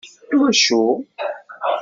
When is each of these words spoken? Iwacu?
Iwacu? 0.33 0.79